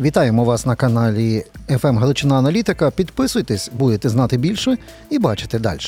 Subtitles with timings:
[0.00, 2.90] Вітаємо вас на каналі FM Галичина Аналітика.
[2.90, 4.76] Підписуйтесь, будете знати більше
[5.10, 5.78] і бачити далі.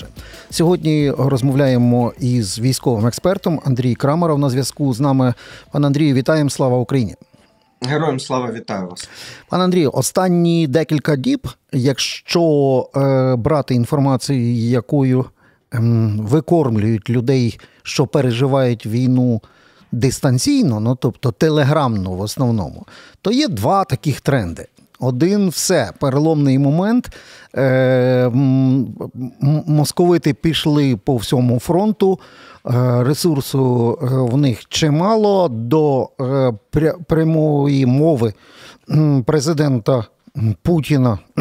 [0.51, 5.35] Сьогодні розмовляємо із військовим експертом Андрій Крамаров на зв'язку з нами.
[5.73, 6.51] Пан Андрію, вітаємо!
[6.51, 7.15] Слава Україні!
[7.81, 9.09] Героям слава вітаю вас.
[9.49, 12.43] Пан Андрію, останні декілька діб, якщо
[12.97, 15.25] е, брати інформацію, якою
[15.73, 19.41] ем, викормлюють людей, що переживають війну
[19.93, 22.87] дистанційно, ну тобто телеграмно в основному,
[23.23, 24.67] то є два таких тренди.
[25.01, 27.17] Один все, переломний момент.
[27.57, 28.31] Е,
[29.67, 32.19] московити пішли по всьому фронту.
[32.67, 36.53] Е, ресурсу е, в них чимало до е,
[37.07, 38.33] прямої мови
[39.27, 40.05] президента
[40.63, 41.19] Путіна.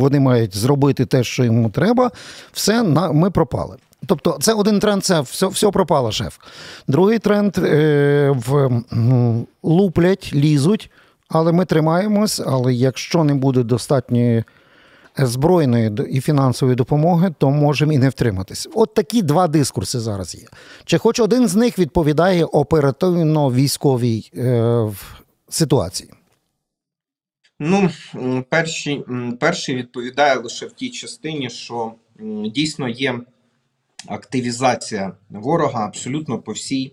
[0.00, 2.10] Вони мають зробити те, що йому треба.
[2.52, 3.76] Все на ми пропали.
[4.06, 6.38] Тобто, це один тренд, це все, все пропало, шеф.
[6.88, 8.70] Другий тренд е, в
[9.62, 10.90] луплять, лізуть,
[11.28, 12.40] але ми тримаємось.
[12.46, 14.44] Але якщо не буде достатньої
[15.18, 18.68] збройної і фінансової допомоги, то можемо і не втриматись.
[18.74, 20.46] От такі два дискурси зараз є.
[20.84, 24.88] Чи хоч один з них відповідає оперативно військовій е,
[25.48, 26.10] ситуації?
[27.60, 27.90] Ну,
[28.48, 29.04] перший,
[29.40, 31.92] перший відповідає лише в тій частині, що
[32.54, 33.20] дійсно є
[34.06, 36.92] активізація ворога абсолютно по всій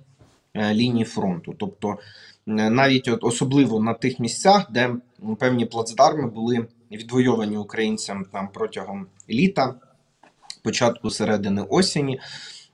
[0.53, 1.55] е, лінії фронту.
[1.57, 1.97] Тобто,
[2.45, 4.95] навіть от особливо на тих місцях, де
[5.39, 9.75] певні плацдарми були відвойовані українцям там протягом літа,
[10.63, 12.19] початку середини осені.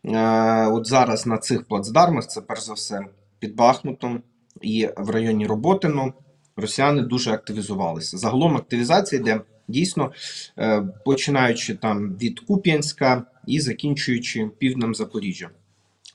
[0.06, 3.06] Е, От зараз на цих плацдармах, це перш за все
[3.40, 4.22] під Бахмутом
[4.62, 6.14] і в районі Роботино,
[6.56, 8.18] росіяни дуже активізувалися.
[8.18, 10.12] Загалом активізація йде дійсно
[10.60, 15.50] е, починаючи там від Куп'янська і закінчуючи півднем Запоріжжя.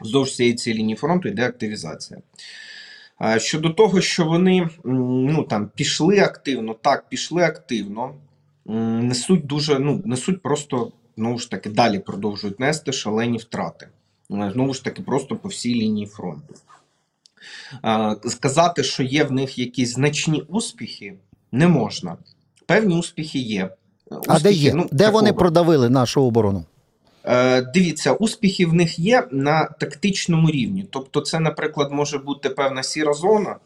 [0.00, 2.20] Вздовж цієї цієї лінії фронту йде активізація.
[3.36, 8.14] Щодо того, що вони ну, там, пішли активно, так, пішли активно,
[8.64, 13.88] несуть дуже, ну, несуть просто, знову ж таки, далі продовжують нести шалені втрати.
[14.32, 16.54] Е, Знову ж таки, просто по всій лінії фронту.
[18.28, 21.14] Сказати, що є в них якісь значні успіхи,
[21.52, 22.16] не можна.
[22.66, 23.70] Певні успіхи є.
[24.28, 24.74] А де є?
[24.74, 25.38] ну, де вони такого.
[25.38, 26.64] продавили нашу оборону?
[27.24, 30.86] Е, Дивіться, успіхи в них є на тактичному рівні.
[30.90, 33.56] Тобто, це, наприклад, може бути певна сіра зона,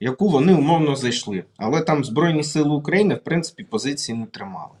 [0.00, 1.44] яку вони умовно зайшли.
[1.56, 4.74] Але там Збройні Сили України, в принципі, позиції не тримали.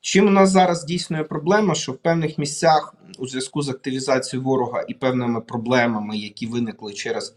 [0.00, 4.44] Чим у нас зараз дійсно є проблема, що в певних місцях у зв'язку з активізацією
[4.44, 7.34] ворога і певними проблемами, які виникли через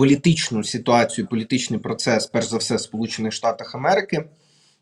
[0.00, 4.24] політичну ситуацію, політичний процес, перш за все, в Сполучених Штатах Америки.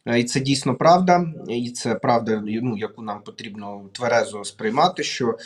[0.06, 5.38] Е, І це дійсно правда, і це правда, ну, яку нам потрібно тверезо сприймати, що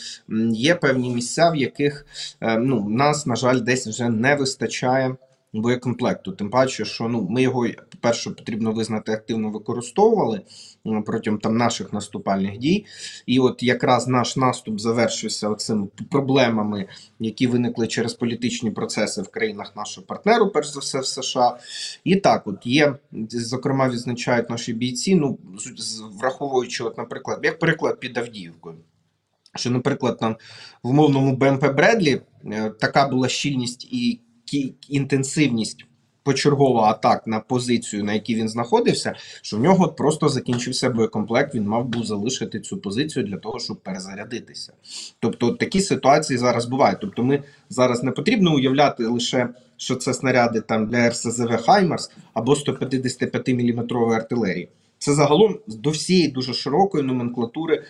[0.53, 2.07] є певні місця, в яких
[2.41, 5.17] е, ну, нас, на жаль, десь вже не вистачає
[5.53, 6.33] боєкомплекту.
[6.33, 10.41] Тим паче, що ну, ми його, по-перше, потрібно визнати, активно використовували
[11.07, 12.87] протягом там наших наступальних дій.
[13.27, 16.89] І от якраз наш наступ завершився оцими проблемами,
[17.21, 21.59] які виникли через політичні процеси в країнах нашого партнеру, перш за все в США.
[22.05, 22.95] І так, от є,
[23.31, 25.39] зокрема, відзначають наші бійці, ну
[26.21, 28.77] враховуючи, от, наприклад, як приклад під Авдіївкою.
[29.57, 30.37] Що, наприклад, там
[30.83, 34.21] в умовному БМП Бредлі е, така була щільність і
[34.89, 35.87] інтенсивність
[36.23, 41.55] почергова атак на позицію, на якій він знаходився, що в нього просто закінчився боєкомплект.
[41.55, 44.73] Він мав був залишити цю позицію для того, щоб перезарядитися.
[45.21, 46.99] Тобто, такі ситуації зараз бувають.
[47.01, 52.57] Тобто, ми зараз не потрібно уявляти лише, що це снаряди там для РСЗВ Хаймарс або
[52.57, 54.69] 155 мм артилерії.
[54.99, 57.85] Це загалом до всієї дуже широкої номенклатури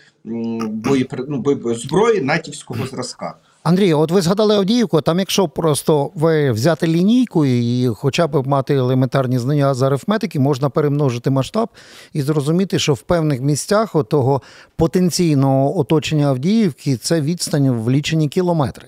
[0.65, 1.25] боєпри...
[1.27, 1.43] ну,
[1.75, 3.37] зброї натівського зразка.
[3.63, 8.75] Андрій, от ви згадали Авдіївку, там якщо просто ви взяти лінійку і хоча б мати
[8.75, 11.69] елементарні знання з арифметики, можна перемножити масштаб
[12.13, 14.41] і зрозуміти, що в певних місцях того
[14.75, 18.87] потенційного оточення Авдіївки це відстань в лічені кілометри.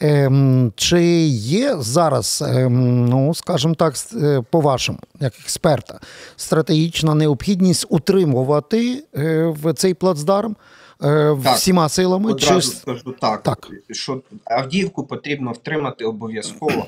[0.00, 6.00] Ем, чи є зараз, ем, ну скажімо так, е, по-вашому, як експерта,
[6.36, 10.56] стратегічна необхідність утримувати е, в цей плацдарм
[10.98, 11.56] Так.
[11.56, 12.30] всіма силами?
[12.30, 12.76] Одразу чи...
[12.76, 13.70] скажу так, Так.
[13.90, 16.86] що Авдіївку потрібно втримати обов'язково,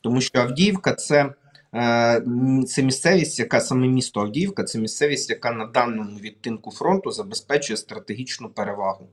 [0.00, 1.32] тому що Авдіївка це,
[1.74, 2.22] е,
[2.68, 8.48] це місцевість, яка саме місто Авдіївка, це місцевість, яка на даному відтинку фронту забезпечує стратегічну
[8.48, 9.06] перевагу.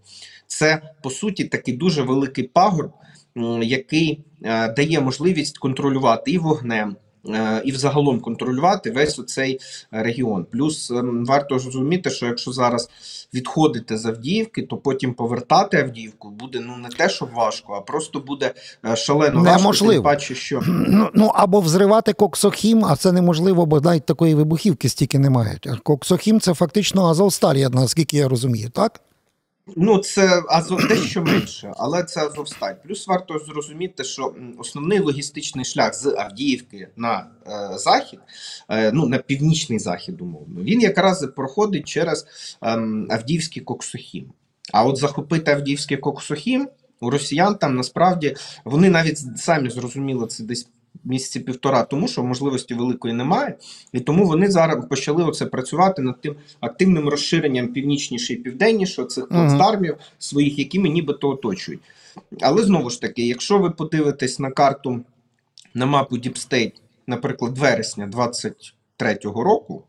[0.48, 2.92] Це по суті такий дуже великий пагорб,
[3.62, 6.96] який е, дає можливість контролювати і вогнем, е,
[7.66, 9.60] і взагалом контролювати весь оцей
[9.92, 10.46] регіон.
[10.52, 12.90] Плюс ем, варто ж розуміти, що якщо зараз
[13.34, 18.20] відходити з Авдіївки, то потім повертати Авдіївку буде ну не те, що важко, а просто
[18.20, 18.54] буде
[18.86, 19.42] е, шалено.
[19.42, 19.94] Неможливо.
[19.94, 24.90] Тим паче, що Ну, ну або взривати коксохім, а це неможливо, бо навіть такої вибухівки
[24.90, 25.68] стільки не мають.
[25.84, 29.02] Коксохім це фактично Азовсталь, наскільки я розумію, так?
[29.68, 32.74] Ну, це Азов дещо менше, але це Азовсталь.
[32.84, 38.20] Плюс варто зрозуміти, що основний логістичний шлях з Авдіївки на е, захід,
[38.70, 42.26] е, ну на північний захід, умовно, він якраз проходить через
[42.62, 44.34] ем, Авдіївський Коксохім.
[44.74, 46.70] А от захопити Авдіївський Коксохім
[47.00, 50.68] у росіян там насправді вони навіть самі зрозуміли це десь.
[51.04, 53.56] Місяці півтора тому, що можливості великої немає,
[53.94, 59.30] і тому вони зараз почали оце працювати над тим активним розширенням північніше і південніше цих
[59.30, 61.82] плацдармів своїх, які ми нібито оточують.
[62.42, 65.00] Але знову ж таки, якщо ви подивитесь на карту
[65.74, 66.74] на мапу Deep State,
[67.08, 69.84] наприклад, вересня 23-го року.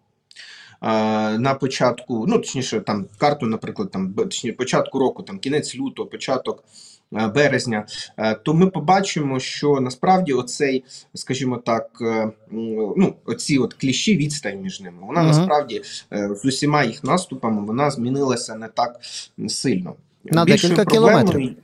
[1.38, 6.64] На початку, ну точніше, там карту, наприклад, там точніше, початку року, там кінець лютого, початок
[7.12, 7.86] березня,
[8.16, 10.84] е, то ми побачимо, що насправді оцей,
[11.14, 12.30] скажімо так, е,
[12.96, 15.28] ну оці от кліщі відстань між ними, вона Мгм.
[15.28, 19.00] насправді е, з усіма їх наступами вона змінилася не так
[19.48, 19.94] сильно.
[20.24, 21.56] На Більшою декілька кілометрів.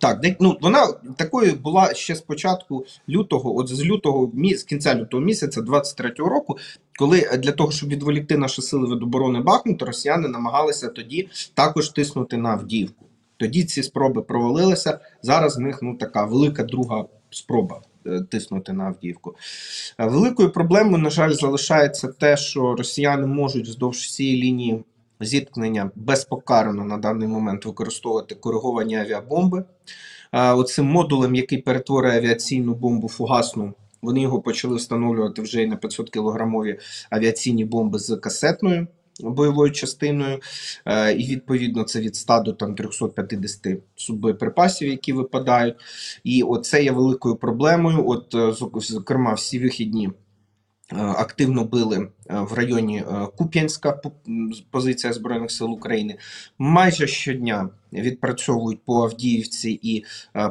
[0.00, 0.86] Так, де, ну вона
[1.16, 6.58] такою була ще з початку лютого, от з лютого з кінця лютого місяця 23-го року,
[6.98, 11.88] коли е, для того, щоб відволікти наші сили від оборони Бахмута, росіяни намагалися тоді також
[11.88, 13.04] тиснути на Авдіївку.
[13.42, 14.98] Тоді ці спроби провалилися.
[15.22, 19.34] Зараз в них ну така велика друга спроба е, тиснути на Авдіївку.
[19.98, 24.84] Е, Великою проблемою, на жаль, залишається те, що росіяни можуть вздовж всієї лінії
[25.20, 29.64] зіткнення безпокарано на даний момент використовувати кориговані авіабомби.
[30.32, 35.76] Е, Оцим модулем, який перетворює авіаційну бомбу фугасну, вони його почали встановлювати вже і на
[35.76, 36.78] 500 кілограмові
[37.10, 38.86] авіаційні бомби з касетною
[39.20, 40.38] бойовою частиною.
[40.86, 45.74] Е, І відповідно це від 100 до там 350 суббоєприпасів, які випадають.
[46.24, 48.08] І оце є великою проблемою.
[48.08, 50.10] От, е, зокрема, всі вихідні
[50.92, 53.04] е, активно били в районі
[53.36, 54.00] Куп'янська
[54.70, 56.18] позиція Збройних сил України.
[56.58, 60.04] Майже щодня відпрацьовують по Авдіївці і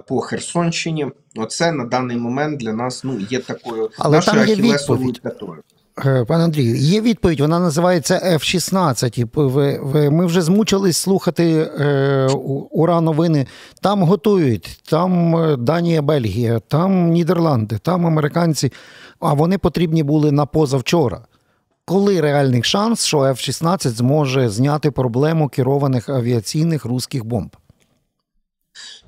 [0.07, 1.07] по Херсонщині.
[1.35, 5.63] Оце на даний момент для нас ну, є такою Але нашою ахілесовою п'ятою.
[6.05, 9.29] Е, Пане Андрію, є відповідь, вона називається F-16.
[9.33, 12.27] Ви, ви, ми вже змучились слухати е,
[12.71, 13.47] ура новини.
[13.81, 18.71] Там готують, там е, Данія, Бельгія, там Нідерланди, там американці,
[19.19, 21.21] а вони потрібні були на позавчора.
[21.85, 27.55] Коли реальний шанс, що F-16 зможе зняти проблему керованих авіаційних руських бомб?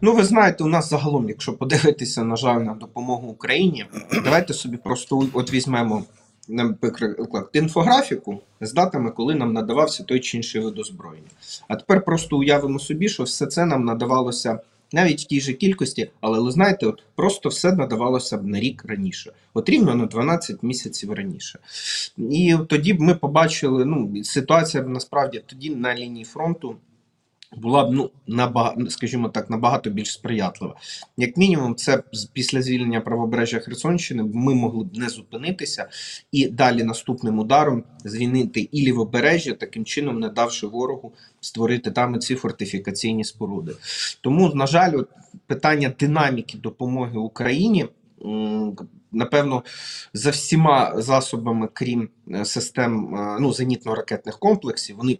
[0.02, 3.86] Ну, ви знаєте, у нас загалом, якщо подивитися, на жаль, на допомогу Україні,
[4.24, 6.04] давайте собі просто от візьмемо
[6.48, 11.30] наприклад, інфографіку з датами, коли нам надавався той чи інший вид озброєння.
[11.68, 14.60] А тепер просто уявимо собі, що все це нам надавалося
[14.94, 18.86] навіть в тій же кількості, але ви знаєте, от просто все надавалося б на рік
[18.88, 21.60] раніше, от рівно на 12 місяців раніше.
[22.18, 26.76] І тоді б ми побачили, ну, ситуація б насправді тоді на лінії фронту
[27.58, 30.76] була б ну набагато, скажімо так, набагато більш сприятлива.
[31.18, 32.04] Як мінімум, це
[32.34, 35.90] після звільнення правобережжя Херсонщини ми могли б не зупинитися
[36.32, 42.36] і далі наступним ударом звільнити і лівобережжя, таким чином не давши ворогу створити там ці
[42.36, 43.72] фортифікаційні споруди.
[44.22, 45.10] Тому, на жаль, от
[45.48, 47.86] питання динаміки допомоги Україні.
[49.12, 49.64] Напевно,
[50.14, 55.20] за всіма засобами, крім е, систем е, ну, зенітно-ракетних комплексів, вони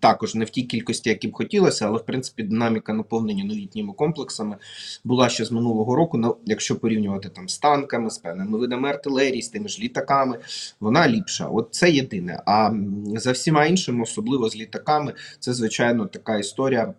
[0.00, 4.56] також не в тій кількості, як б хотілося, але в принципі динаміка наповнення новітніми комплексами
[5.04, 6.18] була ще з минулого року.
[6.18, 10.38] Ну, якщо порівнювати там з танками, з певними видами артилерії, з тими ж літаками,
[10.80, 11.46] вона ліпша.
[11.46, 12.42] От це єдине.
[12.46, 12.70] А
[13.16, 16.94] за всіма іншими, особливо з літаками, це звичайно така історія.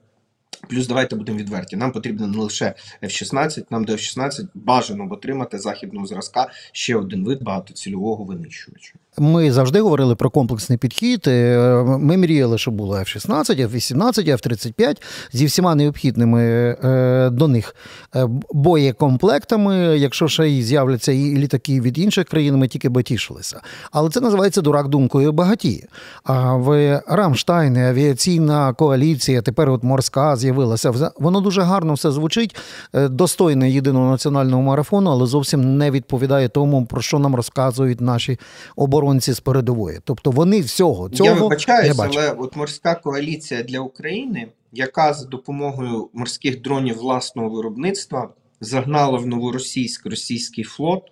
[0.69, 1.75] Плюс давайте будемо відверті.
[1.75, 2.73] Нам потрібно не лише
[3.03, 8.93] F-16, нам до F-16 бажано б отримати західного зразка ще один вид багатоцільового винищувача.
[9.17, 11.23] Ми завжди говорили про комплексний підхід.
[11.27, 11.57] Е,
[11.99, 16.43] Ми мріяли, щоб було F-16, F-18, F-35 зі всіма необхідними
[16.83, 17.75] е, до них
[18.15, 19.75] е, боєкомплектами.
[19.77, 23.61] Якщо ще й з'являться і літаки від інших країн, ми тільки би тішилися.
[23.91, 25.85] Але це називається дурак думкою багатії.
[26.23, 31.11] А в Рамштайні авіаційна коаліція, тепер от морська з'явилася.
[31.19, 32.55] Воно дуже гарно все звучить,
[32.93, 38.39] достойне єдиного національного марафону, але зовсім не відповідає тому, про що нам розказують наші
[38.75, 39.99] оборонці з передової.
[40.03, 42.17] Тобто вони всього цього Я не вибачаюсь, бачать.
[42.17, 48.29] але от морська коаліція для України, яка за допомогою морських дронів власного виробництва
[48.61, 51.11] загнала в новоросійськ російський флот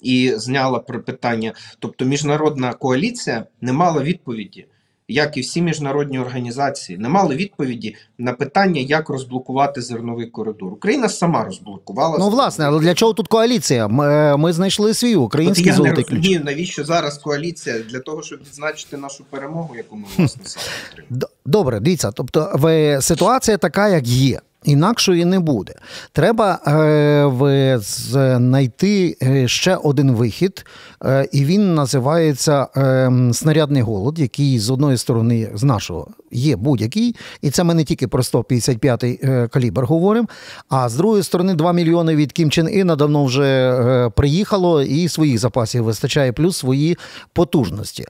[0.00, 1.52] і зняла про питання.
[1.78, 4.66] Тобто, міжнародна коаліція не мала відповіді,
[5.08, 10.72] як і всі міжнародні організації, не мали відповіді на питання, як розблокувати зерновий коридор.
[10.72, 12.18] Україна сама розблокувала.
[12.18, 13.88] Ну, власне, але для чого тут коаліція?
[13.88, 16.16] Ми, е, ми знайшли свій От український я не золотий ключ.
[16.16, 21.32] розумію, навіщо зараз коаліція для того, щоб відзначити нашу перемогу, яку ми власне саме отримали.
[21.46, 24.40] Добре, дивіться, тобто ви ситуація така, як є.
[24.64, 25.74] Інакшої не буде.
[26.12, 30.66] Треба е, знайти е, ще один вихід,
[31.04, 37.16] е, і він називається е, снарядний голод, який з одної сторони з нашого є будь-який,
[37.42, 40.28] і це ми не тільки про 155-й е, калібр говоримо,
[40.68, 45.38] а з другої сторони 2 мільйони від Кім Чен Іна давно вже приїхало і своїх
[45.38, 46.96] запасів вистачає, плюс свої
[47.32, 48.04] потужності.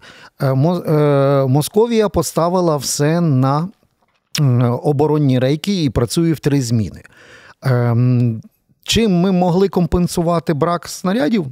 [0.55, 3.69] Мо- Московія поставила все на
[4.83, 7.03] оборонні рейки і працює в три зміни.
[7.63, 8.43] Ем,
[8.85, 11.47] Чим ми могли компенсувати брак снарядів?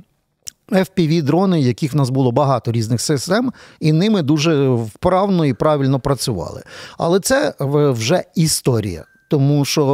[0.69, 6.63] FPV-дрони, яких в нас було багато різних систем, і ними дуже вправно і правильно працювали.
[6.99, 9.05] Але це вже історія.
[9.29, 9.85] Тому що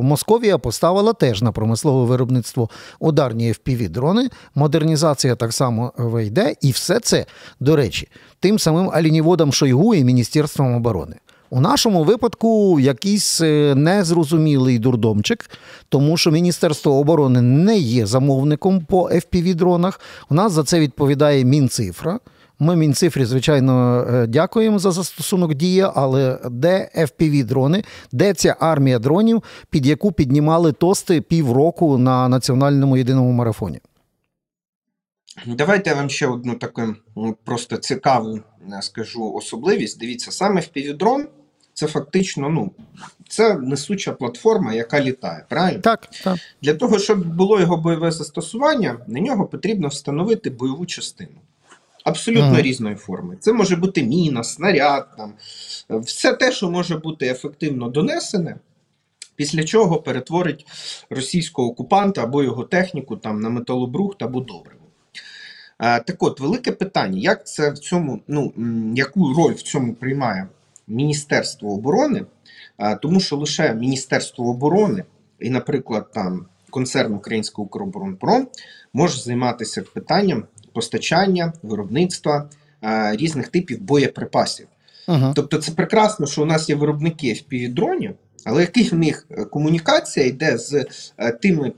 [0.00, 7.00] е, Московія поставила теж на промислове виробництво ударні FPV-дрони, модернізація так само вийде, і все
[7.00, 7.26] це,
[7.60, 8.08] до речі,
[8.40, 11.16] тим самим алініводам Шойгу і Міністерством оборони.
[11.50, 15.50] У нашому випадку якийсь е, незрозумілий дурдомчик,
[15.88, 20.00] тому що Міністерство оборони не є замовником по FPV-дронах.
[20.30, 22.18] У нас за це відповідає Мінцифра.
[22.58, 29.42] Ми Мінцифрі, звичайно, е, дякуємо за застосунок дія, але де FPV-дрони, де ця армія дронів,
[29.70, 33.80] під яку піднімали тости півроку на національному єдиному марафоні?
[35.46, 36.82] Давайте я вам ще одну таку
[37.44, 38.40] просто цікаву
[38.72, 39.98] е, скажу особливість.
[40.00, 41.26] Дивіться, саме FPV-дрон
[41.74, 42.72] це фактично ну,
[43.28, 45.46] це несуча платформа, яка літає.
[45.48, 45.80] Правильно?
[45.80, 46.38] Так, так.
[46.62, 51.40] Для того, щоб було його бойове застосування, на нього потрібно встановити бойову частину.
[52.04, 52.60] Абсолютно Мгм.
[52.60, 53.36] різної форми.
[53.40, 55.34] Це може бути міна, снаряд, там,
[56.00, 58.56] все те, що може бути ефективно донесене,
[59.36, 60.66] після чого перетворить
[61.10, 64.83] російського окупанта або його техніку там, на металобрухт або добриво.
[65.80, 68.52] Е, Так от, велике питання, як це в цьому, ну,
[68.94, 70.46] яку роль в цьому приймає
[70.88, 72.24] Міністерство оборони,
[72.78, 75.04] Е, тому що лише Міністерство оборони
[75.40, 78.48] і, наприклад, там концерн Українського Укроборонпром
[78.92, 82.48] може займатися питанням постачання, виробництва
[82.84, 84.66] е, різних типів боєприпасів.
[85.08, 85.32] Угу.
[85.34, 88.12] Тобто це прекрасно, що у нас є виробники FPV-дронів,
[88.44, 90.86] але яких в них комунікація йде з
[91.42, 91.72] тими,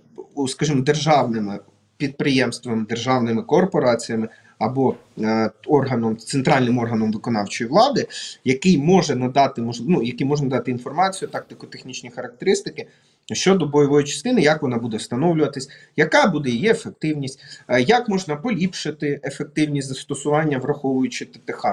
[0.48, 1.58] скажімо, державними
[1.96, 8.06] підприємствами, державними корпораціями або е, органом, центральним органом виконавчої влади,
[8.44, 12.86] який може надати ну, який може надати інформацію, тактико-технічні характеристики
[13.32, 19.20] щодо бойової частини, як вона буде встановлюватись, яка буде її ефективність, е, як можна поліпшити
[19.24, 21.66] ефективність застосування, враховуючи ТТХ.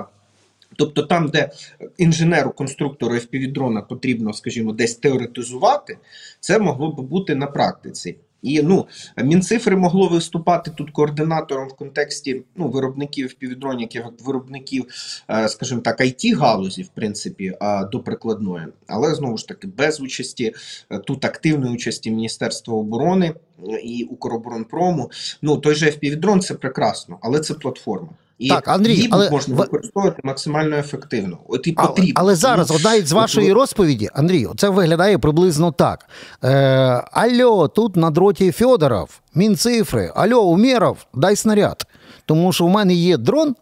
[0.75, 1.49] Тобто там, де
[1.97, 5.97] інженеру, конструктору FPV-дрона потрібно, скажімо, десь теоретизувати,
[6.39, 8.15] це могло б бути на практиці.
[8.43, 14.85] І ну, Мінцифри могло виступати тут координатором в контексті ну, виробників FPV-дронів, виробників,
[15.29, 17.53] е, скажімо так, it галузі, в принципі,
[17.91, 18.67] до прикладної.
[18.87, 20.53] Але знову ж таки, без участі
[20.89, 23.33] е, тут активної участі Міністерства оборони
[23.69, 25.11] е, і Укроборонпрому.
[25.41, 28.09] Ну, той же FPV-дрон це прекрасно, але це платформа.
[28.39, 31.37] І Так, Андрій, її але можна використовувати максимально ефективно.
[31.47, 32.13] От і Але, потрібно.
[32.15, 36.05] але зараз, одна із вашої от- розповіді, Андрій, це виглядає приблизно так.
[36.43, 36.49] Е,
[37.11, 41.83] Альо, тут на дроті Федоров, Мінцифри, альо, Умєров, дай снаряд.
[42.25, 43.55] Тому що в мене є дрон,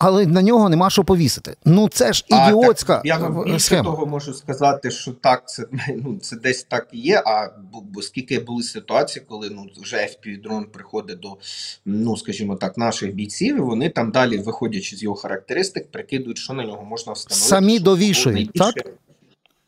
[0.00, 1.56] але на нього нема що повісити.
[1.64, 3.90] Ну це ж А, ідіотська так, я вам е, більше схема.
[3.90, 5.64] того можу сказати, що так, це
[5.96, 7.22] ну це десь так і є.
[7.26, 11.36] А бо, бо скільки були ситуації, коли ну вже FPV-дрон приходить до
[11.84, 16.52] ну скажімо так, наших бійців, і вони там далі, виходячи з його характеристик, прикидують, що
[16.52, 17.48] на нього можна встановити.
[17.48, 18.90] Самі довішують, найбільше.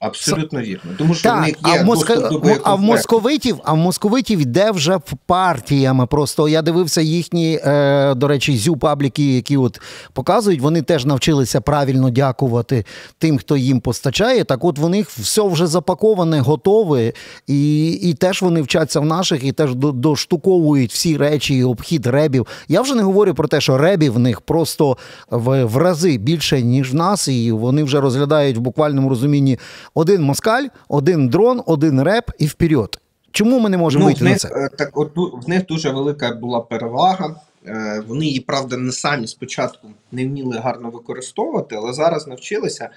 [0.03, 0.93] Абсолютно вірно.
[0.99, 4.41] Тому що в Так, них а в, доступ до а в московитів, а в московитів
[4.41, 6.07] йде вже в партіями.
[6.07, 9.81] Просто я дивився їхні, е, до речі, зю пабліки, які от
[10.13, 10.61] показують.
[10.61, 12.85] Вони теж навчилися правильно дякувати
[13.19, 14.45] тим, хто їм постачає.
[14.45, 17.13] Так, от в них все вже запаковане, готове,
[17.47, 22.47] і, і теж вони вчаться в наших, і теж доштуковують всі речі, і обхід ребів.
[22.69, 24.97] Я вже не говорю про те, що ребів в них просто
[25.31, 29.59] в, в рази більше, ніж в нас, і вони вже розглядають в буквальному розумінні
[29.95, 32.99] один москаль, один дрон, один реп і вперед.
[33.31, 34.49] Чому ми не можемо Ну, вийти в на це?
[34.49, 37.37] е, так, от, в них дуже велика була перевага.
[37.67, 42.89] Е, Вони її, правда, не самі спочатку не вміли гарно використовувати, але зараз навчилися.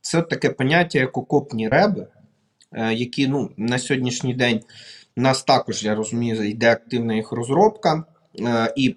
[0.00, 2.06] Це таке поняття, як окопні реби,
[2.72, 4.60] е, які ну, на сьогоднішній день
[5.16, 8.04] у нас також, я розумію, йде активна їх розробка.
[8.76, 8.96] і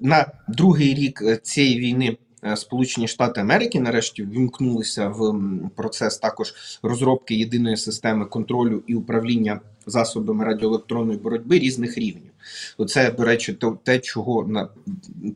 [0.00, 2.16] на другий рік цієї війни.
[2.44, 5.40] Е, Сполучені Штати Америки нарешті вімкнулися в
[5.76, 12.32] процес також розробки єдиної системи контролю і управління засобами радіоелектронної боротьби різних рівнів.
[12.78, 14.68] Оце, до речі, те, чого на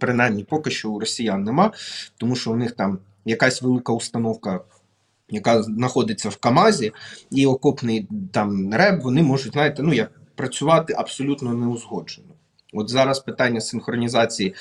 [0.00, 1.72] принаймні поки що у росіян нема,
[2.16, 4.60] тому що у них там якась велика установка.
[5.30, 6.92] Яка знаходиться в Камазі,
[7.30, 12.28] і окопний там реб, вони можуть, знаєте, ну як працювати абсолютно неузгоджено.
[12.72, 14.54] От зараз питання синхронізації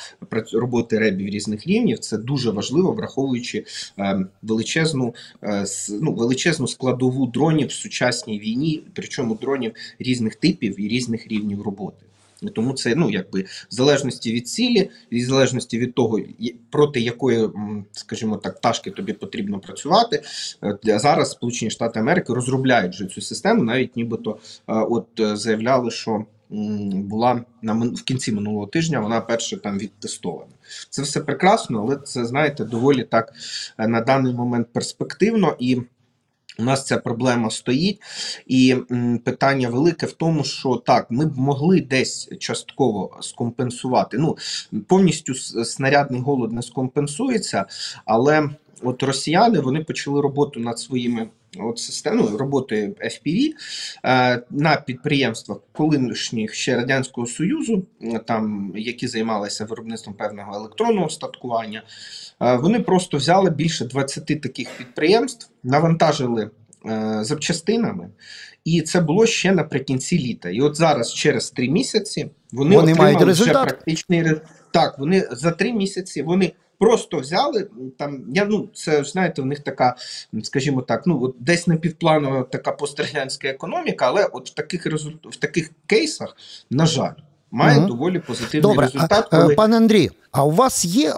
[0.53, 3.65] роботи ребів різних рівнів це дуже важливо, враховуючи
[3.99, 5.65] е, величезну, е,
[6.01, 12.05] ну, величезну складову дронів в сучасній війні, причому дронів різних типів і різних рівнів роботи.
[12.55, 16.19] Тому це ну якби в залежності від цілі, і в залежності від того,
[16.69, 17.49] проти якої,
[17.91, 20.23] скажімо так, пташки тобі потрібно працювати.
[20.87, 26.25] е, Зараз Сполучені Штати Америки розробляють вже цю систему, навіть нібито е, от заявляли, що
[26.93, 28.99] була на в кінці минулого тижня.
[28.99, 30.51] Вона перша там відтестована.
[30.89, 33.33] Це все прекрасно, але це знаєте доволі так
[33.77, 35.81] е, на даний момент перспективно і.
[36.59, 37.99] У нас ця проблема стоїть,
[38.47, 38.75] і
[39.25, 44.17] питання велике в тому, що так, ми б могли десь частково скомпенсувати.
[44.17, 44.37] Ну,
[44.87, 45.33] повністю
[45.65, 47.65] снарядний голод не скомпенсується,
[48.05, 48.49] але
[48.83, 51.27] от росіяни вони почали роботу над своїми
[51.59, 53.49] от системою роботи FPV
[54.05, 57.85] е, на підприємствах колишніх ще радянського союзу,
[58.27, 61.83] там які займалися виробництвом певного електронного статкування.
[62.41, 66.49] Е, Вони просто взяли більше 20 таких підприємств, навантажили
[66.85, 68.09] е, запчастинами,
[68.65, 70.49] і це було ще наприкінці літа.
[70.49, 74.41] І от зараз, через три місяці, вони, Вони мають вже практичний ре-
[74.73, 76.51] Так, вони за три місяці вони.
[76.81, 78.23] Просто взяли там.
[78.33, 79.95] Я ну це знаєте, у них така,
[80.43, 85.25] скажімо так, ну от десь напівпланова така пострадянська економіка, але от в таких результ...
[85.25, 86.35] в таких кейсах,
[86.69, 87.13] на жаль,
[87.51, 87.87] має Мгм.
[87.87, 89.29] доволі позитивний Добре, результат.
[89.33, 91.13] е, коли пане Андрій, а у вас є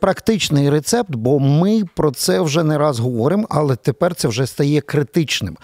[0.00, 4.80] практичний рецепт, бо ми про це вже не раз говоримо, але тепер це вже стає
[4.80, 5.56] критичним.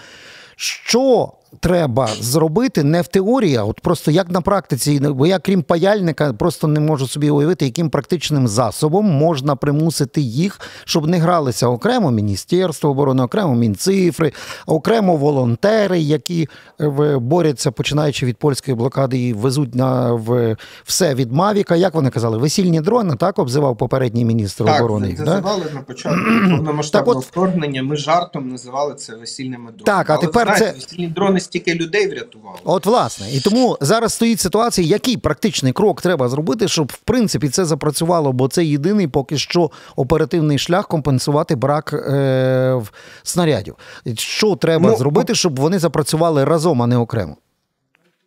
[0.55, 5.63] Що треба зробити не в теорії, а от просто як на практиці, бо я крім
[5.63, 11.67] паяльника просто не можу собі уявити, яким практичним засобом можна примусити їх, щоб не гралися
[11.67, 14.31] окремо Міністерство оборони, окремо Мінцифри,
[14.65, 16.47] окремо волонтери, які
[16.81, 21.75] е, борються, починаючи від польської блокади і везуть на в все від Мавіка.
[21.75, 25.15] Як вони казали, весільні дрони, так обзивав попередній міністр так, оборони.
[25.17, 25.25] да?
[25.25, 27.83] називали на початку повномасштабного вторгнення.
[27.83, 29.83] Ми жартом називали це весільними дронами.
[29.85, 32.57] Так, а Але, тепер знаєте, це- весільні дрони стільки людей врятували.
[32.63, 37.49] От власне, і тому зараз стоїть ситуація, який практичний крок треба зробити, щоб в принципі
[37.49, 42.91] це запрацювало, бо це єдиний поки що оперативний шлях компенсувати брак е, в
[43.23, 43.75] снарядів.
[44.15, 47.37] Що треба Ну, зробити, щоб вони запрацювали разом, а не окремо?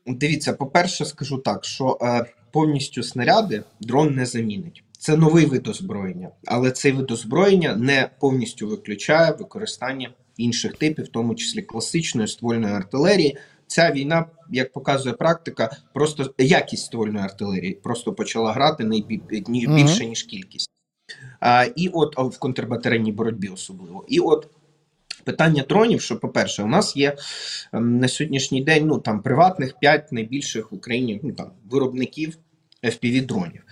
[0.07, 4.83] Дивіться, по-перше, скажу так, що е, повністю снаряди дрон не замінить.
[4.99, 11.09] Це новий вид озброєння, але цей вид озброєння не повністю виключає використання інших типів, в
[11.09, 13.39] тому числі класичної ствольної артилерії.
[13.67, 20.07] Ця війна, як показує практика, просто якість ствольної артилерії просто почала грати найбі- ні- більше,
[20.07, 20.71] ніж кількість.
[21.41, 24.05] А, і от в контрбатарейній боротьбі особливо.
[24.09, 24.49] І от
[25.25, 27.17] питання дронів, що, по-перше, у нас є
[27.73, 32.39] ем, на сьогоднішній день ну, там, приватних 5 найбільших в Україні ну, там, виробників
[32.83, 33.63] FPV дронів.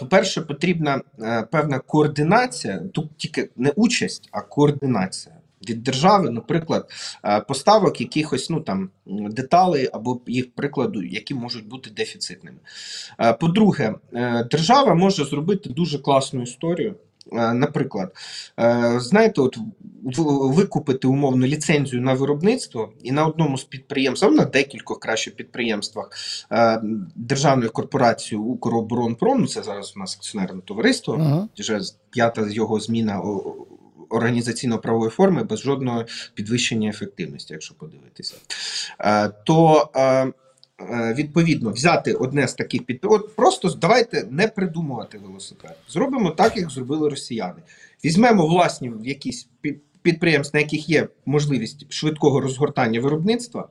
[0.00, 5.34] По-перше, потрібна е, певна координація, тут тільки не участь, а координація.
[5.68, 6.90] Від держави, наприклад,
[7.24, 12.56] е, поставок якихось ну там деталей або їх прикладу, які можуть бути дефіцитними.
[13.20, 16.94] Е, По-друге, е, держава може зробити дуже класну історію.
[17.32, 18.12] Наприклад,
[18.96, 19.58] знаєте, от
[20.54, 26.10] викупити умовно ліцензію на виробництво і на одному з підприємств, на декількох краще підприємствах
[27.16, 31.16] державної корпорації Укроборонпром, ну це зараз у нас акціонерне товариство,
[31.58, 33.20] вже з- п'ята його зміна
[34.10, 38.34] організаційно-правової форми без жодного підвищення ефективності, якщо подивитися.
[39.00, 40.32] Е, То е, е,
[41.18, 43.30] відповідно взяти одне з таких підприємств.
[43.36, 45.76] Просто давайте не придумувати велосипед.
[45.88, 47.62] Зробимо так, як зробили росіяни.
[48.04, 49.48] Візьмемо власні якісь
[50.02, 53.68] підприємства, на яких є можливість швидкого розгортання виробництва.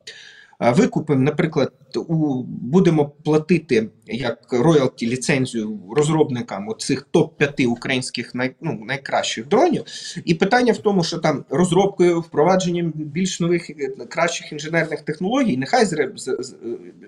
[0.59, 9.47] Викупимо, наприклад, у будемо платити як роялті ліцензію розробникам цих топ-5 українських най, ну, найкращих
[9.47, 9.83] дронів.
[10.25, 15.85] І питання в тому, що там розробкою, впровадженням більш нових е, кращих інженерних технологій, нехай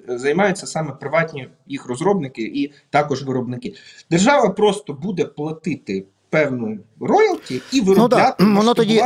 [0.07, 3.73] займаються саме приватні їх розробники і також виробники.
[4.11, 6.05] Держава просто буде платити
[6.35, 8.43] певну роялті і виробляти.
[8.43, 9.03] Ну, воно тоді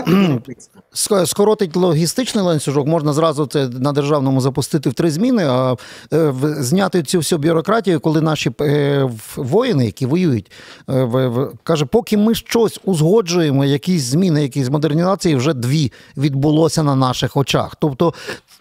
[1.26, 5.76] скоротить логістичний ланцюжок, можна зразу це на державному запустити в три зміни, а
[6.13, 10.52] е, зняти цю всю бюрократію, коли наші е, воїни, які воюють,
[10.89, 11.32] е,
[11.63, 17.76] каже, поки ми щось узгоджуємо, якісь зміни, якісь модернізації, вже дві відбулося на наших очах.
[17.80, 18.13] Тобто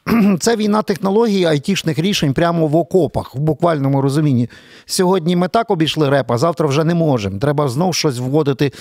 [0.40, 4.48] це війна технологій айтішних рішень прямо в окопах, в буквальному розумінні.
[4.86, 7.38] Сьогодні ми так обійшли реп, а завтра вже не можемо.
[7.38, 8.72] Треба знову щось вводити,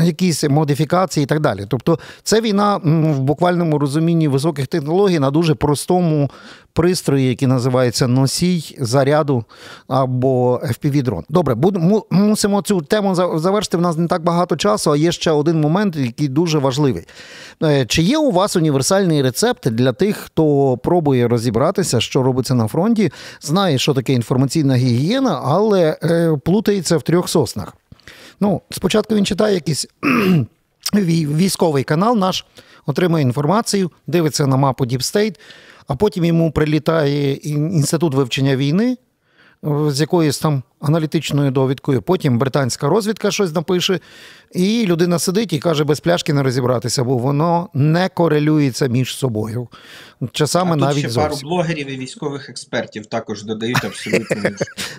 [0.00, 1.66] якісь модифікації і так далі.
[1.68, 6.30] Тобто, це війна в буквальному розумінні високих технологій на дуже простому
[6.74, 9.44] пристрої, який називається носій заряду
[9.88, 11.22] або FPV-дрон.
[11.28, 13.76] Добре, будемо мусимо цю тему завершити.
[13.76, 17.04] В нас не так багато часу, а є ще один момент, який дуже важливий.
[17.62, 22.66] Е, чи є у вас універсальний рецепт для тих, хто пробує розібратися, що робиться на
[22.66, 27.72] фронті, знає, що таке інформаційна гігієна, але е, плутається в трьох соснах?
[28.40, 29.86] Ну, спочатку він читає якийсь
[30.94, 32.46] військовий канал наш,
[32.86, 35.36] отримує інформацію, дивиться на мапу State,
[35.86, 38.96] а потім йому прилітає інститут вивчення війни
[39.88, 42.02] з якоюсь там аналітичною довідкою.
[42.02, 44.00] Потім британська розвідка щось напише,
[44.52, 49.68] і людина сидить і каже, без пляшки не розібратися, бо воно не корелюється між собою.
[50.32, 51.30] Часами а тут навіть ще зовсім.
[51.30, 54.36] пару блогерів і військових експертів також додають абсолютно.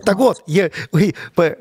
[0.05, 0.69] Так от, є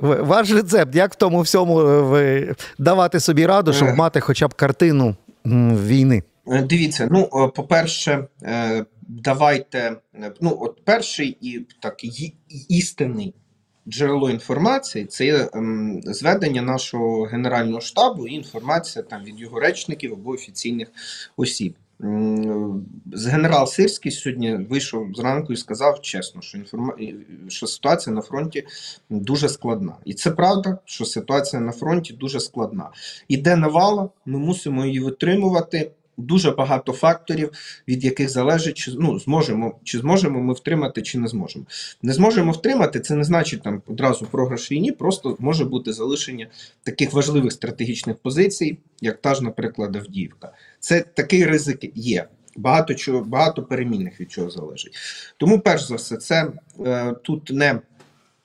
[0.01, 1.81] ваш рецепт, як в тому всьому
[2.17, 3.95] е, давати собі раду, щоб е.
[3.95, 6.23] мати хоча б картину війни.
[6.47, 8.27] Е, дивіться, ну по-перше,
[9.09, 9.97] давайте.
[10.41, 11.97] Ну, от перший і так
[12.69, 13.35] істинний
[13.89, 20.31] джерело інформації це ем, зведення нашого генерального штабу і інформація там від його речників або
[20.31, 20.89] офіційних
[21.37, 21.75] осіб.
[23.15, 26.97] Генерал Сирський сьогодні вийшов зранку і сказав чесно, що інформа...
[27.49, 28.67] що ситуація на фронті
[29.11, 29.97] дуже складна.
[30.05, 32.91] І це правда, що ситуація на фронті дуже складна.
[33.29, 35.91] Іде навала, ми мусимо її витримувати.
[36.17, 37.51] Дуже багато факторів,
[37.89, 41.65] від яких залежить, чи ну зможемо, чи зможемо ми втримати, чи не зможемо.
[42.03, 46.47] Не зможемо втримати, це не значить там одразу програш війні, просто може бути залишення
[46.83, 50.53] таких важливих стратегічних позицій, як та ж, наприклад, Авдіївка.
[50.81, 52.27] Це такий ризик є.
[52.57, 54.97] Багато чого, багато перемінних від чого залежить.
[55.37, 56.53] Тому, перш за все, це
[56.87, 57.81] е, тут не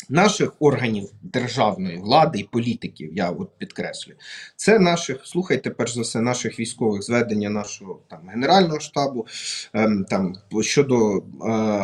[0.09, 4.17] наших органів державної влади і політиків, я от підкреслюю,
[4.55, 9.27] це наших, слухайте, перш за все, наших військових зведення нашого там генерального штабу,
[9.73, 11.21] ем, там щодо е,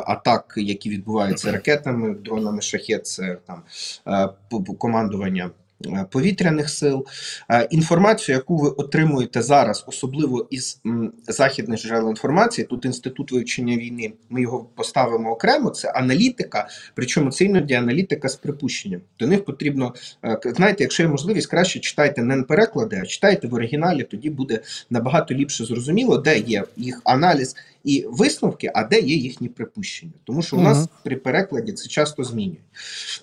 [0.05, 3.61] атак, які відбуваються ракетами, дронами шахет, це там
[4.07, 4.29] е,
[4.77, 5.51] командування.
[5.85, 7.05] Е, повітряних сил.
[7.51, 10.81] Е, інформацію, яку ви отримуєте зараз, особливо із
[11.27, 15.69] західних джерел інформації, тут інститут вивчення війни, ми його поставимо окремо.
[15.69, 19.01] Це аналітика, причому це іноді аналітика з припущенням.
[19.19, 19.93] До них потрібно
[20.25, 24.03] е, знаєте, якщо є можливість, краще читайте не переклади, а читайте в оригіналі.
[24.03, 29.49] Тоді буде набагато ліпше зрозуміло, де є їх аналіз і висновки, а де є їхні
[29.49, 30.13] припущення.
[30.23, 30.87] Тому що у нас угу.
[31.03, 32.57] при перекладі це часто змінює.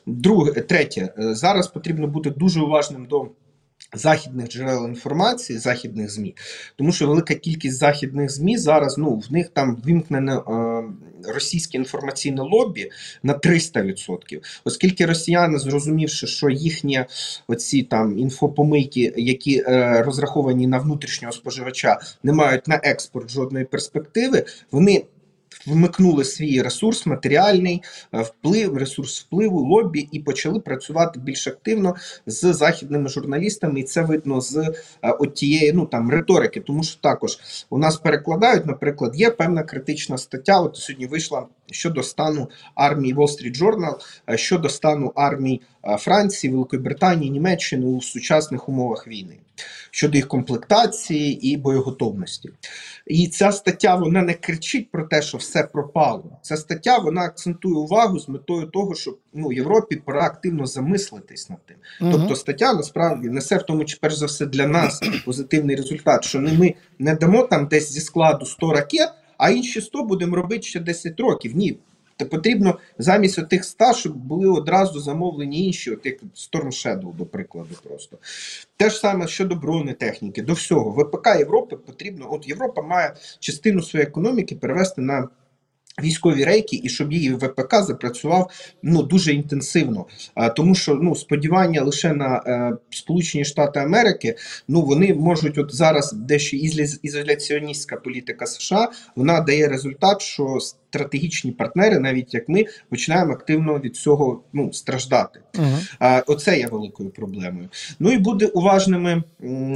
[0.06, 3.28] Друге, третє, е, зараз потрібно бути дуже уважним до.
[3.94, 6.34] Західних джерел інформації, західних ЗМІ,
[6.76, 10.82] тому що велика кількість західних ЗМІ зараз ну в них там вимкнене е,
[11.28, 12.90] російське інформаційне лобі
[13.22, 14.40] на 300%.
[14.64, 17.04] Оскільки росіяни, зрозумівши, що їхні
[17.48, 24.44] оці там інфопомийки, які е, розраховані на внутрішнього споживача, не мають на експорт жодної перспективи,
[24.70, 25.04] вони
[25.66, 27.82] вмикнули свій ресурс матеріальний
[28.14, 31.94] е, вплив, ресурс впливу, лобі і почали працювати більш активно
[32.26, 34.72] з західними журналістами, і це видно з е,
[35.02, 36.60] от тієї ну там риторики.
[36.60, 37.38] Тому що також
[37.70, 40.60] у нас перекладають, наприклад, є певна критична стаття.
[40.60, 43.94] От сьогодні вийшла щодо стану армії Wall Street Journal,
[44.30, 45.60] е, щодо стану армій
[45.98, 49.34] Франції, Великої Британії, Німеччини у сучасних умовах війни
[49.90, 52.50] щодо їх комплектації і боєготовності.
[53.06, 56.38] І ця стаття вона не кричить про те, що все пропало.
[56.42, 61.66] Ця стаття вона акцентує увагу з метою того, щоб ну Європі пора активно замислитись над
[61.66, 61.76] тим.
[62.00, 62.12] Угу.
[62.12, 66.40] Тобто стаття насправді несе в тому, чи перш за все для нас позитивний результат, що
[66.40, 70.62] не ми не дамо там десь зі складу 100 ракет, а інші 100 будемо робити
[70.62, 71.56] ще 10 років.
[71.56, 71.78] Ні.
[72.22, 77.26] То потрібно замість отих 100, щоб були одразу замовлені інші, от як Storm Shadow, до
[77.26, 78.18] прикладу, просто
[78.76, 80.90] те ж саме щодо бронетехніки, до всього.
[80.90, 82.32] ВПК Європи потрібно.
[82.32, 85.28] От Європа має частину своєї економіки перевести на.
[86.02, 88.50] Військові рейки, і щоб її ВПК запрацював
[88.82, 94.36] ну дуже інтенсивно, а, тому що ну сподівання лише на е, Сполучені Штати Америки,
[94.68, 96.56] ну вони можуть от зараз дещо
[97.02, 100.58] ізоляціоністська політика США вона дає результат, що
[100.92, 105.40] стратегічні партнери, навіть як ми, починаємо активно від цього ну, страждати.
[105.58, 105.66] Угу.
[106.26, 107.68] Оце є великою проблемою.
[107.98, 109.22] Ну і бути уважними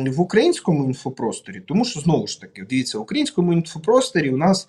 [0.07, 4.69] в українському інфопросторі, тому що знову ж таки, дивіться, в українському інфопросторі у нас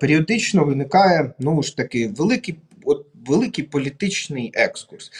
[0.00, 5.10] періодично виникає знову ж таки великий от великий політичний екскурс.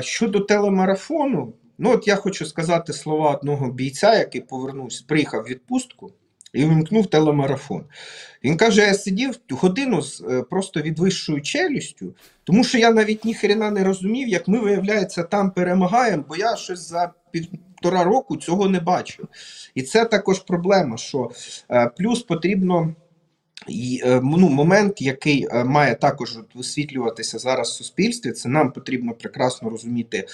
[0.00, 6.12] Щодо телемарафону, ну от я хочу сказати слова одного бійця, який повернувся, приїхав в відпустку.
[6.52, 7.84] І вимкнув телемарафон.
[8.44, 13.70] Він каже: я сидів годину з е, просто відвищою челюстю, тому що я навіть ніхрена
[13.70, 18.80] не розумів, як ми, виявляється, там перемагаємо, бо я щось за півтора року цього не
[18.80, 19.28] бачив.
[19.74, 21.30] І це також проблема, що
[21.70, 22.94] е, плюс потрібно.
[23.68, 29.70] І, е, ну, Момент, який має також висвітлюватися зараз в суспільстві, це нам потрібно прекрасно
[29.70, 30.26] розуміти,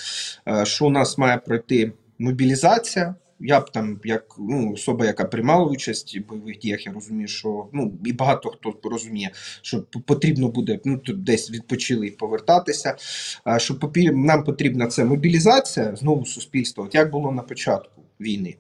[0.64, 3.14] що у нас має пройти мобілізація.
[3.40, 7.68] Я б там, як ну, особа, яка приймала участь в бойових діях, я розумію, що
[7.72, 9.30] ну і багато хто розуміє,
[9.62, 12.96] що потрібно буде ну тут десь відпочили і повертатися.
[13.56, 13.78] Що
[14.12, 18.56] нам потрібна це мобілізація знову суспільства, от як було на початку війни.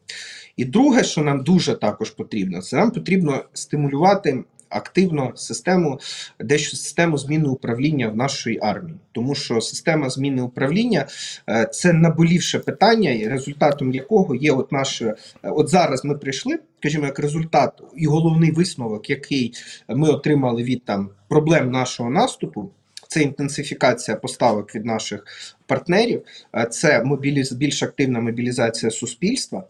[0.56, 6.00] І друге, що нам дуже також потрібно, це нам потрібно стимулювати активно систему
[6.40, 11.06] дещо систему зміни управління в нашій армії, тому що система зміни управління
[11.48, 15.04] е, це наболівше питання, результатом якого є от наше.
[15.04, 19.52] Е, от зараз ми прийшли, скажімо, як результат і головний висновок, який
[19.88, 22.70] ми отримали від там проблем нашого наступу.
[23.08, 25.24] Це інтенсифікація поставок від наших
[25.66, 26.22] партнерів,
[26.54, 27.52] е, це мобіліз...
[27.52, 29.64] більш активна мобілізація суспільства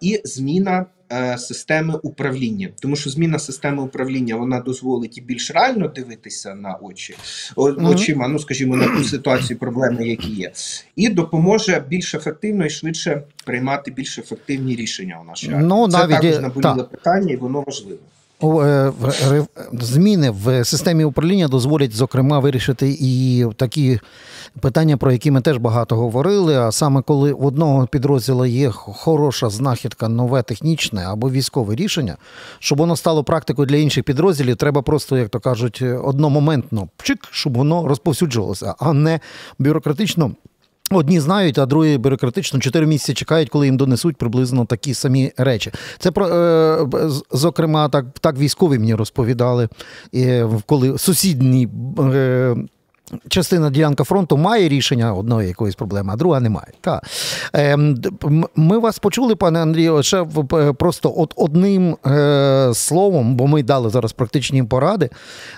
[0.00, 0.86] і зміна
[1.38, 7.16] системи управління, тому що зміна системи управління вона дозволить і більш реально дивитися на очі
[7.56, 10.52] очима, ну скажімо, на ту ситуацію, проблеми, які є,
[10.96, 16.20] і допоможе більш ефективно і швидше приймати більш ефективні рішення у нашій Ну, Це навіть,
[16.20, 17.98] також наболіле питання, і воно важливе.
[18.42, 18.92] Е,
[19.72, 24.00] зміни в системі управління дозволять, зокрема, вирішити і такі
[24.60, 26.58] питання, про які ми теж багато говорили.
[26.58, 32.16] А саме коли в одного підрозділу є хороша знахідка, нове технічне або військове рішення,
[32.58, 37.56] щоб воно стало практикою для інших підрозділів, треба просто, як то кажуть, одномоментно пчик, щоб
[37.56, 39.20] воно розповсюджувалося, а не
[39.58, 40.30] бюрократично.
[40.90, 45.72] Одні знають, а другі бюрократично 4 місяці чекають, коли їм донесуть приблизно такі самі речі.
[45.98, 49.68] Це про е, зокрема, так так військові мені розповідали,
[50.66, 52.56] коли сусідні е,
[53.28, 56.72] Частина ділянка фронту має рішення одної якоїсь проблеми, а друга немає.
[56.80, 57.04] Так.
[57.52, 57.96] Ем,
[58.56, 60.24] ми вас почули, пане Андрію, ще
[60.78, 65.10] просто от одним е, словом, бо ми дали зараз практичні поради.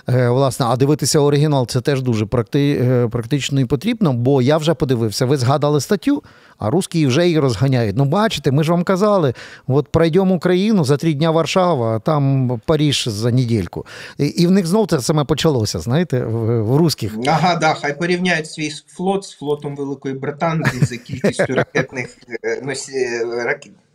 [0.09, 4.73] Е, власне, а дивитися оригінал це теж дуже е, практично і потрібно, бо я вже
[4.73, 5.25] подивився.
[5.25, 6.23] Ви згадали статтю,
[6.61, 7.97] а русські вже її розганяють.
[7.97, 9.33] Ну, бачите, ми ж вам казали,
[9.67, 13.85] от пройдемо Україну за три дня Варшава, а там Паріж за недільку.
[14.17, 17.13] І, і в них знов це саме почалося, знаєте, в, в русських.
[17.27, 22.75] Ага, да, хай порівняють свій флот з флотом Великої Британії за кількістю ракетних е,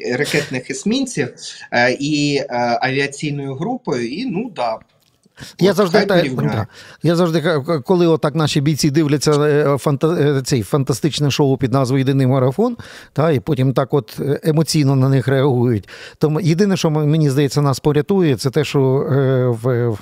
[0.00, 1.29] е, ракетних есмінців
[1.72, 2.42] е, і
[2.81, 4.09] авіаційною групою.
[4.09, 4.79] І ну да.
[5.61, 6.22] Я завжди та,
[7.03, 12.77] я завжди, коли отак наші бійці дивляться фанта, цей фантастичне шоу під назвою Єдиний марафон,
[13.12, 15.88] та, і потім так от емоційно на них реагують.
[16.18, 18.81] Тому єдине, що мені здається, нас порятує, це те, що
[19.62, 19.99] в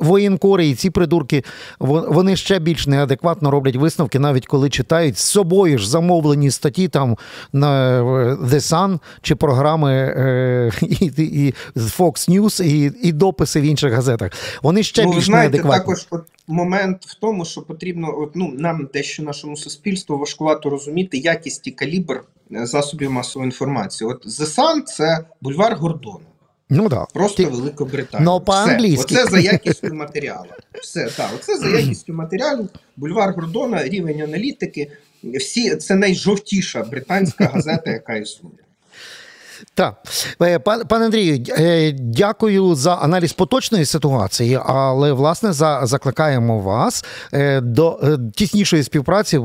[0.00, 1.42] воєнкори і ці придурки
[1.78, 7.16] вони ще більш неадекватно роблять висновки, навіть коли читають з собою ж замовлені статті там
[7.52, 8.02] на
[8.34, 14.32] The Sun чи програми е, і, і Fox News і і дописи в інших газетах.
[14.62, 15.80] Вони ще ну, більш знаєте, неадекватні.
[15.80, 21.18] Також от момент в тому, що потрібно от, ну, нам дещо нашому суспільству важкувато розуміти
[21.18, 24.10] якість і калібр е, засобів масової інформації.
[24.10, 26.24] От The Sun– це бульвар Гордона.
[26.70, 27.06] Ну да.
[27.14, 27.48] Просто Ти...
[27.48, 28.24] Великобританія.
[28.24, 29.14] Но по-англійськи.
[29.14, 30.46] Оце за якістю матеріалу.
[30.82, 32.68] Все, так, оце за якістю матеріалу.
[32.96, 34.90] Бульвар Гордона, рівень аналітики.
[35.24, 38.63] Всі Це найжовтіша британська газета, яка існує.
[39.74, 39.94] Так,
[40.42, 47.60] е, пане Андрію, е, дякую за аналіз поточної ситуації, але власне за закликаємо вас е,
[47.60, 49.38] до тіснішої співпраці,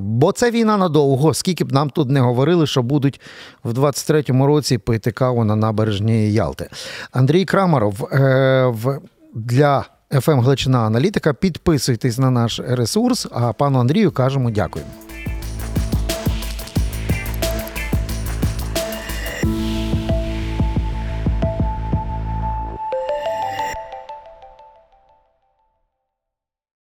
[0.00, 1.34] бо це війна надовго.
[1.34, 3.20] Скільки б нам тут не говорили, що будуть
[3.64, 6.68] в 23-му році пити каву на набережні Ялти.
[7.12, 8.08] Андрій Крамаров
[9.34, 9.84] для
[10.20, 11.34] ФМ Гличина аналітика.
[11.34, 13.26] Підписуйтесь на наш ресурс.
[13.32, 14.84] А пану Андрію кажемо дякую.